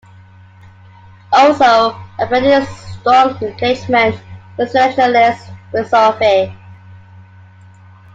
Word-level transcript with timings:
Also 1.31 1.95
apparent 2.17 2.43
is 2.47 2.67
a 2.67 2.71
strong 2.73 3.37
engagement 3.39 4.19
with 4.57 4.73
existentialist 4.73 5.55
philosophy. 5.69 6.51